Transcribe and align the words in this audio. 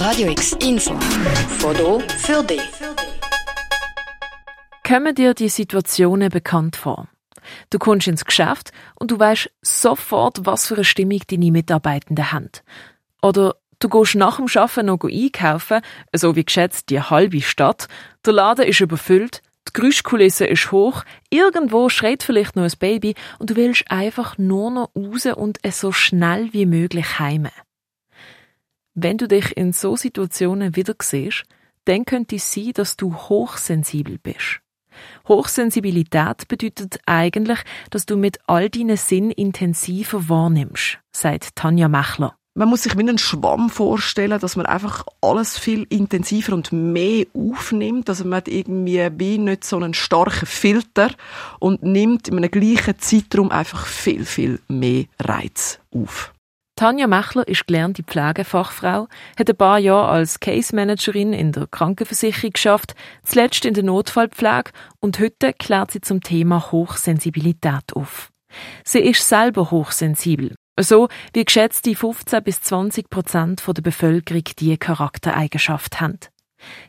Radio 0.00 0.30
X 0.30 0.56
Info. 0.62 0.98
Foto 1.58 2.00
für 2.16 2.42
dich. 2.42 2.62
Kommen 4.82 5.14
dir 5.14 5.34
die 5.34 5.50
Situationen 5.50 6.30
bekannt 6.30 6.76
vor? 6.76 7.08
Du 7.68 7.78
kommst 7.78 8.08
ins 8.08 8.24
Geschäft 8.24 8.72
und 8.94 9.10
du 9.10 9.18
weißt 9.18 9.50
sofort, 9.60 10.46
was 10.46 10.66
für 10.66 10.76
eine 10.76 10.84
Stimmung 10.84 11.20
deine 11.28 11.52
Mitarbeitenden 11.52 12.32
haben. 12.32 12.48
Oder 13.20 13.56
du 13.78 13.90
gehst 13.90 14.14
nach 14.14 14.36
dem 14.36 14.46
Arbeiten 14.46 14.86
noch 14.86 15.04
einkaufen, 15.04 15.82
so 16.16 16.34
wie 16.34 16.46
geschätzt 16.46 16.88
die 16.88 17.02
halbe 17.02 17.42
Stadt, 17.42 17.86
der 18.24 18.32
Laden 18.32 18.64
ist 18.64 18.80
überfüllt, 18.80 19.42
die 19.68 19.72
Geräuschkulisse 19.74 20.46
ist 20.46 20.72
hoch, 20.72 21.04
irgendwo 21.28 21.90
schreit 21.90 22.22
vielleicht 22.22 22.56
noch 22.56 22.64
ein 22.64 22.72
Baby 22.78 23.16
und 23.38 23.50
du 23.50 23.56
willst 23.56 23.84
einfach 23.90 24.38
nur 24.38 24.70
noch 24.70 24.90
raus 24.96 25.26
und 25.26 25.58
es 25.60 25.78
so 25.78 25.92
schnell 25.92 26.54
wie 26.54 26.64
möglich 26.64 27.18
heime. 27.18 27.50
Wenn 28.94 29.18
du 29.18 29.28
dich 29.28 29.56
in 29.56 29.72
so 29.72 29.96
Situationen 29.96 30.74
wieder 30.74 30.94
siehst, 31.00 31.44
dann 31.84 32.04
könnte 32.04 32.36
es 32.36 32.52
sein, 32.52 32.72
dass 32.74 32.96
du 32.96 33.14
hochsensibel 33.14 34.18
bist. 34.18 34.60
Hochsensibilität 35.28 36.48
bedeutet 36.48 36.98
eigentlich, 37.06 37.60
dass 37.90 38.06
du 38.06 38.16
mit 38.16 38.38
all 38.46 38.68
deinen 38.68 38.96
Sinn 38.96 39.30
intensiver 39.30 40.28
wahrnimmst, 40.28 40.98
sagt 41.12 41.54
Tanja 41.54 41.88
Mechler. 41.88 42.36
Man 42.54 42.68
muss 42.68 42.82
sich 42.82 42.96
wie 42.96 43.02
einen 43.02 43.16
Schwamm 43.16 43.70
vorstellen, 43.70 44.40
dass 44.40 44.56
man 44.56 44.66
einfach 44.66 45.06
alles 45.20 45.56
viel 45.56 45.86
intensiver 45.88 46.52
und 46.52 46.72
mehr 46.72 47.26
aufnimmt. 47.32 48.08
Also 48.08 48.24
man 48.24 48.38
hat 48.38 48.48
irgendwie 48.48 49.08
wie 49.16 49.38
nicht 49.38 49.64
so 49.64 49.76
einen 49.76 49.94
starken 49.94 50.46
Filter 50.46 51.12
und 51.60 51.84
nimmt 51.84 52.26
in 52.26 52.36
einem 52.36 52.50
gleichen 52.50 52.98
Zeitraum 52.98 53.52
einfach 53.52 53.86
viel, 53.86 54.24
viel 54.24 54.58
mehr 54.66 55.04
Reiz 55.20 55.78
auf. 55.94 56.34
Tanja 56.80 57.06
Mechler 57.06 57.46
ist 57.46 57.66
gelernte 57.66 58.02
Pflegefachfrau, 58.02 59.06
hat 59.38 59.50
ein 59.50 59.54
paar 59.54 59.78
Jahre 59.78 60.08
als 60.08 60.40
Case 60.40 60.74
Managerin 60.74 61.34
in 61.34 61.52
der 61.52 61.66
Krankenversicherung 61.66 62.54
geschafft, 62.54 62.94
zuletzt 63.22 63.66
in 63.66 63.74
der 63.74 63.82
Notfallpflege 63.82 64.70
und 64.98 65.20
heute 65.20 65.52
klärt 65.52 65.90
sie 65.90 66.00
zum 66.00 66.22
Thema 66.22 66.72
Hochsensibilität 66.72 67.92
auf. 67.94 68.32
Sie 68.82 69.00
ist 69.00 69.28
selber 69.28 69.70
hochsensibel, 69.70 70.54
so 70.80 71.08
wie 71.34 71.44
geschätzte 71.44 71.94
15 71.94 72.42
bis 72.42 72.62
20 72.62 73.10
Prozent 73.10 73.62
der 73.66 73.82
Bevölkerung 73.82 74.44
diese 74.58 74.78
Charaktereigenschaft 74.78 76.00
haben. 76.00 76.18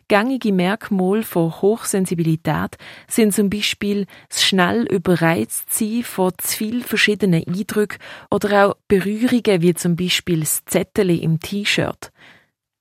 Gängige 0.08 0.52
Merkmale 0.52 1.24
von 1.24 1.52
Hochsensibilität 1.62 2.78
sind 3.08 3.34
zum 3.34 3.50
Beispiel 3.50 4.06
das 4.30 4.44
schnell 4.44 4.84
überreizt 4.84 5.74
sein 5.74 6.04
von 6.04 6.34
zu 6.38 6.58
vielen 6.58 6.84
verschiedenen 6.84 7.46
Eindrücken 7.48 8.00
oder 8.30 8.68
auch 8.68 8.76
Berührungen 8.88 9.62
wie 9.62 9.74
zum 9.74 9.96
Beispiel 9.96 10.42
das 10.42 10.66
Zettel 10.66 11.10
im 11.10 11.40
T-Shirt. 11.40 12.12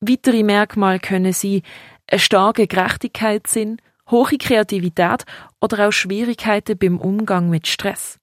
Weitere 0.00 0.42
Merkmale 0.42 0.98
können 0.98 1.32
sein 1.32 1.62
eine 2.10 2.18
starke 2.18 2.66
Gerechtigkeitssinn, 2.66 3.80
hohe 4.10 4.38
Kreativität 4.38 5.24
oder 5.60 5.88
auch 5.88 5.92
Schwierigkeiten 5.92 6.78
beim 6.78 6.98
Umgang 6.98 7.50
mit 7.50 7.66
Stress. 7.66 8.18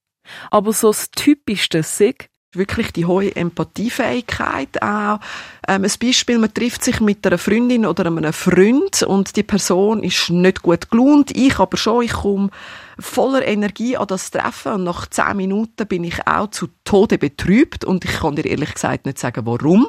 Aber 0.51 0.73
so 0.73 0.89
das 0.89 1.11
typischste 1.11 1.83
Sig 1.83 2.29
wirklich 2.57 2.91
die 2.91 3.05
hohe 3.05 3.35
Empathiefähigkeit 3.35 4.81
auch. 4.81 5.19
Ähm, 5.67 5.83
ein 5.83 5.91
Beispiel, 6.01 6.37
man 6.37 6.53
trifft 6.53 6.83
sich 6.83 6.99
mit 6.99 7.25
einer 7.25 7.37
Freundin 7.37 7.85
oder 7.85 8.05
einem 8.05 8.33
Freund 8.33 9.03
und 9.03 9.35
die 9.35 9.43
Person 9.43 10.03
ist 10.03 10.29
nicht 10.29 10.61
gut 10.61 10.89
gelaunt, 10.89 11.35
ich 11.35 11.59
aber 11.59 11.77
schon, 11.77 12.03
ich 12.03 12.13
komme 12.13 12.49
voller 12.99 13.45
Energie 13.45 13.97
an 13.97 14.07
das 14.07 14.31
Treffen 14.31 14.73
und 14.73 14.83
nach 14.83 15.07
zehn 15.07 15.37
Minuten 15.37 15.87
bin 15.87 16.03
ich 16.03 16.27
auch 16.27 16.49
zu 16.49 16.67
Tode 16.83 17.17
betrübt 17.17 17.85
und 17.85 18.05
ich 18.05 18.19
kann 18.19 18.35
dir 18.35 18.45
ehrlich 18.45 18.73
gesagt 18.73 19.05
nicht 19.05 19.19
sagen, 19.19 19.45
warum. 19.45 19.87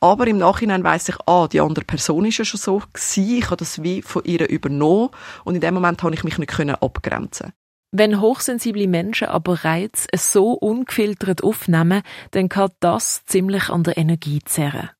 Aber 0.00 0.26
im 0.28 0.38
Nachhinein 0.38 0.84
weiß 0.84 1.08
ich, 1.08 1.16
ah, 1.26 1.48
die 1.48 1.60
andere 1.60 1.84
Person 1.84 2.24
ist 2.24 2.38
ja 2.38 2.44
schon 2.44 2.60
so 2.60 2.82
gewesen, 2.92 3.38
ich 3.38 3.46
habe 3.46 3.56
das 3.56 3.82
wie 3.82 4.02
von 4.02 4.22
ihr 4.24 4.48
übernommen 4.48 5.10
und 5.44 5.56
in 5.56 5.60
dem 5.60 5.74
Moment 5.74 6.02
habe 6.02 6.14
ich 6.14 6.24
mich 6.24 6.38
nicht 6.38 6.58
abgrenzen 6.58 7.52
wenn 7.90 8.20
hochsensible 8.20 8.86
Menschen 8.86 9.28
aber 9.28 9.64
Reiz 9.64 10.06
so 10.14 10.52
ungefiltert 10.52 11.42
aufnehmen, 11.42 12.02
dann 12.32 12.48
kann 12.48 12.70
das 12.80 13.24
ziemlich 13.24 13.70
an 13.70 13.84
der 13.84 13.96
Energie 13.96 14.40
zerren. 14.44 14.90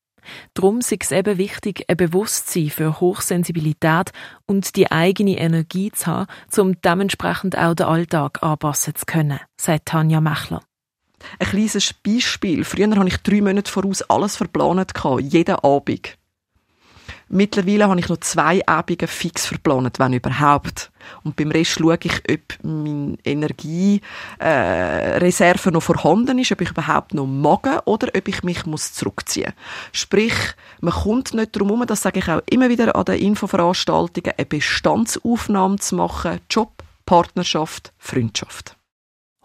Drum 0.53 0.79
ist 0.79 0.91
es 0.91 1.11
eben 1.11 1.37
wichtig, 1.37 1.85
ein 1.87 1.97
Bewusstsein 1.97 2.69
für 2.69 2.99
Hochsensibilität 2.99 4.11
und 4.45 4.75
die 4.75 4.91
eigene 4.91 5.37
Energie 5.37 5.91
zu 5.91 6.07
haben, 6.07 6.27
um 6.57 6.79
dementsprechend 6.81 7.57
auch 7.57 7.73
den 7.73 7.87
Alltag 7.87 8.43
anpassen 8.43 8.95
zu 8.95 9.05
können, 9.05 9.39
sagt 9.59 9.87
Tanja 9.87 10.21
Mechler. 10.21 10.61
Ein 11.39 11.47
kleines 11.47 11.93
Beispiel. 11.93 12.63
Früher 12.63 12.95
habe 12.95 13.07
ich 13.07 13.17
drei 13.17 13.41
Monate 13.41 13.71
voraus 13.71 14.01
alles 14.03 14.37
verplant, 14.37 14.93
jeden 15.21 15.55
Abend. 15.55 16.18
Mittlerweile 17.31 17.87
habe 17.87 17.99
ich 17.99 18.09
noch 18.09 18.17
zwei 18.17 18.65
Abende 18.65 19.05
fix 19.05 19.45
verplant, 19.45 19.99
wenn 19.99 20.13
überhaupt. 20.13 20.89
Und 21.23 21.35
beim 21.35 21.51
Rest 21.51 21.71
schaue 21.71 21.99
ich, 22.01 22.23
ob 22.29 22.63
meine 22.63 23.17
Energiereserve 23.23 25.69
äh, 25.69 25.71
noch 25.71 25.83
vorhanden 25.83 26.39
ist, 26.39 26.51
ob 26.51 26.61
ich 26.61 26.71
überhaupt 26.71 27.13
noch 27.13 27.27
mag 27.27 27.83
oder 27.85 28.07
ob 28.15 28.27
ich 28.27 28.41
mich 28.41 28.65
muss 28.65 28.93
zurückziehen 28.93 29.53
muss. 29.55 30.01
Sprich, 30.01 30.33
man 30.81 30.93
kommt 30.93 31.35
nicht 31.35 31.55
darum 31.55 31.69
herum, 31.69 31.85
das 31.85 32.01
sage 32.01 32.19
ich 32.19 32.29
auch 32.29 32.41
immer 32.49 32.69
wieder 32.69 32.95
an 32.95 33.05
den 33.05 33.19
Infoveranstaltungen, 33.19 34.33
eine 34.35 34.45
Bestandsaufnahme 34.45 35.77
zu 35.77 35.95
machen, 35.95 36.39
Job, 36.49 36.71
Partnerschaft, 37.05 37.93
Freundschaft. 37.99 38.78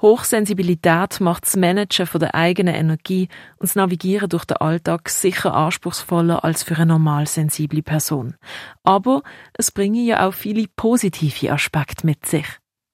Hochsensibilität 0.02 1.20
macht 1.20 1.46
das 1.46 1.56
Managen 1.56 2.06
von 2.06 2.20
der 2.20 2.34
eigenen 2.34 2.74
Energie 2.74 3.28
und 3.58 3.68
das 3.68 3.76
Navigieren 3.76 4.28
durch 4.28 4.44
den 4.44 4.56
Alltag 4.56 5.08
sicher 5.08 5.54
anspruchsvoller 5.54 6.44
als 6.44 6.62
für 6.62 6.74
eine 6.74 6.86
normal 6.86 7.26
sensible 7.26 7.82
Person. 7.82 8.34
Aber 8.82 9.22
es 9.54 9.70
bringen 9.70 10.04
ja 10.04 10.26
auch 10.26 10.34
viele 10.34 10.66
positive 10.76 11.52
Aspekte 11.52 12.06
mit 12.06 12.26
sich. 12.26 12.46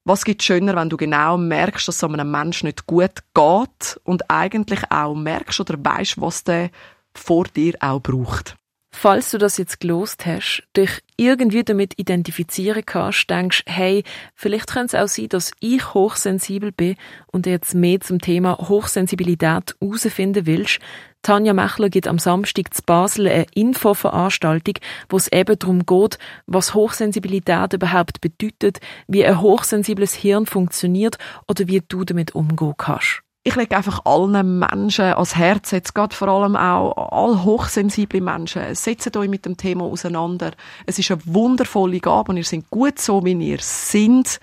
Was 0.03 0.25
gibt 0.25 0.41
schöner, 0.41 0.75
wenn 0.75 0.89
du 0.89 0.97
genau 0.97 1.37
merkst, 1.37 1.87
dass 1.87 1.97
es 1.97 2.03
einem 2.03 2.31
Menschen 2.31 2.67
nicht 2.67 2.87
gut 2.87 3.21
geht 3.33 3.99
und 4.03 4.29
eigentlich 4.31 4.79
auch 4.89 5.13
merkst 5.13 5.59
oder 5.59 5.75
weißt, 5.77 6.19
was 6.19 6.43
der 6.43 6.69
vor 7.13 7.45
dir 7.45 7.75
auch 7.81 7.99
braucht? 7.99 8.55
Falls 8.93 9.31
du 9.31 9.37
das 9.37 9.57
jetzt 9.57 9.79
gelost 9.79 10.25
hast, 10.25 10.63
dich 10.75 11.01
irgendwie 11.15 11.63
damit 11.63 11.97
identifizieren 11.97 12.85
kannst, 12.85 13.29
denkst, 13.29 13.63
hey, 13.65 14.03
vielleicht 14.35 14.67
könnte 14.67 14.97
es 14.97 15.03
auch 15.03 15.07
sein, 15.07 15.29
dass 15.29 15.51
ich 15.59 15.93
hochsensibel 15.93 16.71
bin 16.71 16.97
und 17.31 17.45
jetzt 17.45 17.73
mehr 17.73 18.01
zum 18.01 18.19
Thema 18.19 18.57
Hochsensibilität 18.57 19.75
herausfinden 19.79 20.45
willst, 20.45 20.79
Tanja 21.23 21.53
Mechler 21.53 21.89
gibt 21.89 22.07
am 22.07 22.17
Samstag 22.17 22.73
zu 22.73 22.81
Basel 22.83 23.27
eine 23.27 23.45
Infoveranstaltung, 23.53 24.75
wo 25.07 25.17
es 25.17 25.31
eben 25.31 25.57
darum 25.57 25.85
geht, 25.85 26.17
was 26.47 26.73
Hochsensibilität 26.73 27.73
überhaupt 27.73 28.21
bedeutet, 28.21 28.79
wie 29.07 29.23
ein 29.23 29.39
hochsensibles 29.39 30.15
Hirn 30.15 30.47
funktioniert 30.47 31.17
oder 31.47 31.67
wie 31.67 31.81
du 31.87 32.03
damit 32.05 32.33
umgehen 32.33 32.73
kannst 32.77 33.23
ich 33.43 33.55
lege 33.55 33.75
einfach 33.75 34.05
allen 34.05 34.59
Menschen 34.59 35.05
ans 35.05 35.35
Herz, 35.35 35.71
jetzt 35.71 35.95
gerade 35.95 36.15
vor 36.15 36.27
allem 36.27 36.55
auch 36.55 37.11
all 37.11 37.43
hochsensible 37.43 38.21
Menschen, 38.21 38.75
setzt 38.75 39.17
euch 39.17 39.29
mit 39.29 39.45
dem 39.45 39.57
Thema 39.57 39.85
auseinander. 39.85 40.51
Es 40.85 40.99
ist 40.99 41.09
eine 41.09 41.21
wundervolle 41.25 41.99
Gabe 41.99 42.31
und 42.31 42.37
ihr 42.37 42.43
seid 42.43 42.69
gut 42.69 42.99
so, 42.99 43.25
wie 43.25 43.33
ihr 43.33 43.57
seid. 43.59 44.39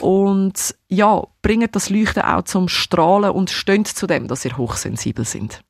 Und 0.00 0.74
ja, 0.88 1.22
bringt 1.42 1.76
das 1.76 1.90
Leuchten 1.90 2.24
auch 2.24 2.42
zum 2.42 2.68
Strahlen 2.68 3.30
und 3.30 3.50
stönt 3.50 3.86
zu 3.86 4.08
dem, 4.08 4.26
dass 4.26 4.44
ihr 4.44 4.56
hochsensibel 4.56 5.24
sind. 5.24 5.62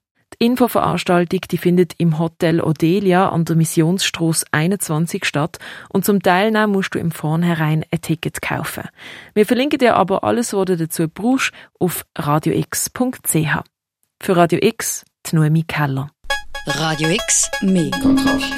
Infoveranstaltung 0.43 1.41
die 1.51 1.59
findet 1.59 1.93
im 1.99 2.19
Hotel 2.19 2.63
Odelia 2.63 3.29
an 3.29 3.45
der 3.45 3.57
Missionsstraße 3.57 4.47
21 4.53 5.27
statt 5.27 5.59
und 5.91 6.07
zum 6.07 6.23
Teilnehmen 6.23 6.73
musst 6.73 6.95
du 6.95 6.99
im 6.99 7.11
Vornherein 7.11 7.85
ein 7.91 8.01
Ticket 8.01 8.41
kaufen. 8.41 8.85
Wir 9.35 9.45
verlinken 9.45 9.79
dir 9.79 9.97
aber 9.97 10.25
alles, 10.25 10.55
was 10.55 10.65
du 10.65 10.79
dazu 10.79 11.09
brauchst, 11.09 11.53
auf 11.79 12.07
radiox.ch. 12.17 13.63
Für 14.23 14.37
Radio 14.37 14.59
X, 14.63 15.05
die 15.27 15.37
Noemi 15.37 15.65
Keller. 15.65 16.11
Radio 16.67 17.11
X, 17.11 17.51
mehr 17.61 17.91
Kontrast. 17.91 18.55